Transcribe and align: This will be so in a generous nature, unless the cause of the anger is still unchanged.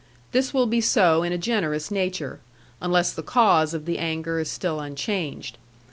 This 0.31 0.51
will 0.51 0.65
be 0.65 0.81
so 0.81 1.21
in 1.21 1.31
a 1.31 1.37
generous 1.37 1.91
nature, 1.91 2.39
unless 2.81 3.13
the 3.13 3.21
cause 3.21 3.75
of 3.75 3.85
the 3.85 3.99
anger 3.99 4.39
is 4.39 4.49
still 4.49 4.79
unchanged. 4.79 5.59